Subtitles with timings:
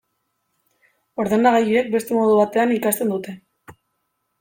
[1.25, 3.41] Ordenagailuek beste modu batean ikasten dute.